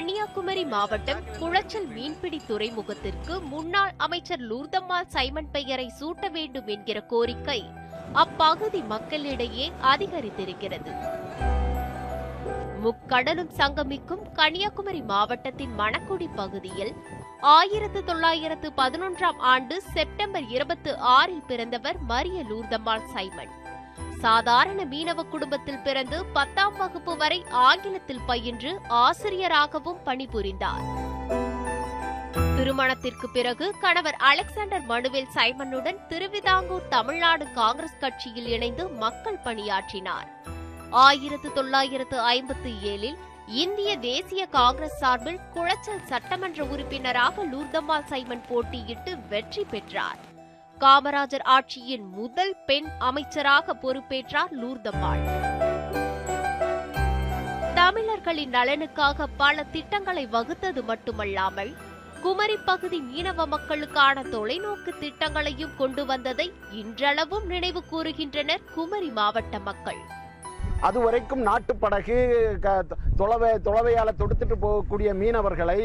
[0.00, 7.58] கன்னியாகுமரி மாவட்டம் குளச்சல் மீன்பிடி துறைமுகத்திற்கு முன்னாள் அமைச்சர் லூர்தம்மாள் சைமன் பெயரை சூட்ட வேண்டும் என்கிற கோரிக்கை
[8.14, 10.92] அப்பகுதி மக்களிடையே அதிகரித்திருக்கிறது
[12.80, 16.94] முக்கடலும் சங்கமிக்கும் கன்னியாகுமரி மாவட்டத்தின் மணக்குடி பகுதியில்
[17.50, 23.54] ஆயிரத்து தொள்ளாயிரத்து பதினொன்றாம் ஆண்டு செப்டம்பர் இருபத்தி ஆறில் பிறந்தவர் மரிய லூர்தம்மாள் சைமன்
[24.20, 27.38] சாதாரண மீனவ குடும்பத்தில் பிறந்து பத்தாம் வகுப்பு வரை
[27.62, 28.72] ஆங்கிலத்தில் பயின்று
[29.00, 30.84] ஆசிரியராகவும் பணிபுரிந்தார்
[32.56, 40.28] திருமணத்திற்கு பிறகு கணவர் அலெக்சாண்டர் மனுவேல் சைமனுடன் திருவிதாங்கூர் தமிழ்நாடு காங்கிரஸ் கட்சியில் இணைந்து மக்கள் பணியாற்றினார்
[41.00, 43.18] ஆயிரத்து தொள்ளாயிரத்து ஐம்பத்தி ஏழில்
[43.56, 50.20] இந்திய தேசிய காங்கிரஸ் சார்பில் குளச்சல் சட்டமன்ற உறுப்பினராக லூர்தம்மாள் சைமன் போட்டியிட்டு வெற்றி பெற்றார்
[50.80, 55.24] காமராஜர் ஆட்சியின் முதல் பெண் அமைச்சராக பொறுப்பேற்றார் லூர்தம்மாள்
[57.74, 61.72] தமிழர்களின் நலனுக்காக பல திட்டங்களை வகுத்தது மட்டுமல்லாமல்
[62.22, 66.46] குமரி பகுதி மீனவ மக்களுக்கான தொலைநோக்கு திட்டங்களையும் கொண்டு வந்ததை
[66.74, 70.00] இன்றளவும் நினைவு கூறுகின்றனர் குமரி மாவட்ட மக்கள்
[70.80, 71.44] அது வரைக்கும்
[71.80, 72.18] படகு
[73.18, 75.80] தொலவை தொலவையால் தொடுத்துட்டு போகக்கூடிய மீனவர்களை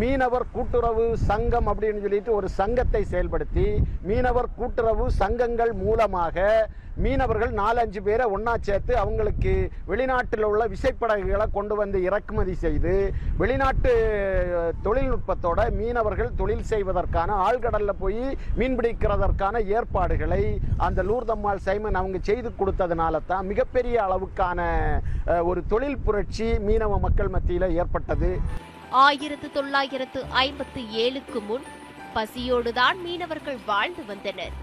[0.00, 3.66] மீனவர் கூட்டுறவு சங்கம் அப்படின்னு சொல்லிட்டு ஒரு சங்கத்தை செயல்படுத்தி
[4.02, 6.46] மீனவர் கூட்டுறவு சங்கங்கள் மூலமாக
[6.96, 9.52] மீனவர்கள் நாலஞ்சு பேரை ஒன்றா சேர்த்து அவங்களுக்கு
[9.86, 12.94] வெளிநாட்டில் உள்ள விசைப்படகுகளை கொண்டு வந்து இறக்குமதி செய்து
[13.38, 13.92] வெளிநாட்டு
[14.82, 18.24] தொழில்நுட்பத்தோட மீனவர்கள் தொழில் செய்வதற்கான ஆழ்கடலில் போய்
[18.58, 20.42] மீன்பிடிக்கிறதற்கான ஏற்பாடுகளை
[20.78, 27.32] அந்த லூர்தம்மாள் சைமன் அவங்க செய்து கொடுத்ததுனால தான் மிகப்பெரிய அளவுக்கு மீனவர்களுக்கான ஒரு தொழில் புரட்சி மீனவ மக்கள்
[27.34, 28.30] மத்தியில் ஏற்பட்டது
[29.00, 31.66] ஆயிரத்து தொள்ளாயிரத்து ஐம்பத்து ஏழுக்கு முன்
[32.14, 34.54] பசியோடுதான் மீனவர்கள் வாழ்ந்து வந்தனர்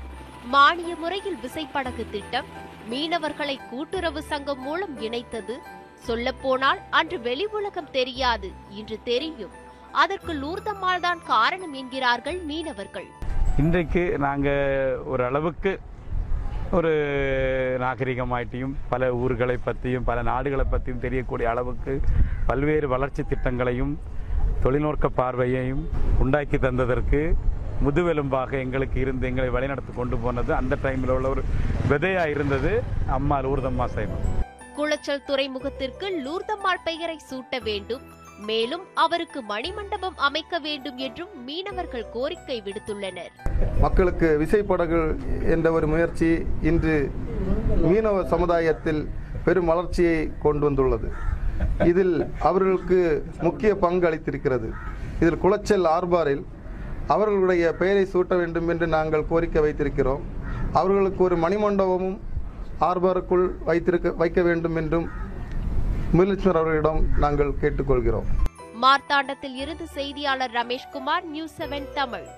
[0.47, 2.49] மானிய முறையில் விசைப்படகு திட்டம்
[2.89, 5.55] மீனவர்களை கூட்டுறவு சங்கம் மூலம் இணைத்தது
[6.07, 9.55] சொல்லப்போனால் அன்று வெளி உலகம் தெரியாது இன்று தெரியும்
[9.95, 13.07] அதற்கு லூர்தம்மாள் தான் காரணம் என்கிறார்கள் மீனவர்கள்
[13.57, 15.71] இன்றைக்கு நாங்கள் ஓரளவுக்கு
[16.73, 16.91] ஒரு
[17.79, 21.93] நாகரிகமாயிட்டையும் பல ஊர்களை பற்றியும் பல நாடுகளை பற்றியும் தெரியக்கூடிய அளவுக்கு
[22.47, 23.93] பல்வேறு வளர்ச்சி திட்டங்களையும்
[24.63, 25.83] தொழில்நோக்க பார்வையையும்
[26.19, 27.21] உண்டாக்கி தந்ததற்கு
[27.81, 31.43] முதுவெலும்பாக எங்களுக்கு இருந்து எங்களை வழிநடத்தி கொண்டு போனது அந்த டைமில் உள்ள ஒரு
[31.87, 32.71] விதையாக இருந்தது
[33.09, 34.23] அம்மா லூர்தம்மா சைவம்
[34.75, 38.03] குளச்சல் துறைமுகத்திற்கு லூர்தம்மாள் பெயரை சூட்ட வேண்டும்
[38.45, 43.31] மேலும் அவருக்கு மணிமண்டபம் அமைக்க வேண்டும் என்றும் மீனவர்கள் கோரிக்கை விடுத்துள்ளனர்
[43.79, 45.13] மக்களுக்கு விசைப்படகுகள்
[45.47, 46.29] என்ற ஒரு முயற்சி
[46.61, 46.95] இன்று
[47.83, 49.01] மீனவ சமுதாயத்தில்
[49.45, 51.09] பெரும் வளர்ச்சியை கொண்டு வந்துள்ளது
[51.85, 52.15] இதில்
[52.39, 52.97] அவர்களுக்கு
[53.41, 54.67] முக்கிய பங்கு அளித்திருக்கிறது
[55.19, 56.43] இதில் குளச்சல் ஆர்பாரில்
[57.07, 60.23] அவர்களுடைய பெயரை சூட்ட வேண்டும் என்று நாங்கள் கோரிக்கை வைத்திருக்கிறோம்
[60.71, 62.17] அவர்களுக்கு ஒரு மணிமண்டபமும்
[62.81, 65.07] ஆர்பாருக்குள் வைத்திருக்க வைக்க வேண்டும் என்றும்
[66.11, 68.27] முதலட்சுமர் அவர்களிடம் நாங்கள் கேட்டுக்கொள்கிறோம்
[68.79, 72.27] மார்த்தாண்டத்தில் இருந்து செய்தியாளர் ரமேஷ்குமார் நியூஸ் செவன் தமிழ்